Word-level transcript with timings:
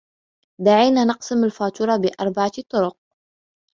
دعينا 0.61 1.05
نقسم 1.05 1.43
الفاتورة 1.43 1.97
بأربعة 1.97 2.51
طرق. 2.69 2.97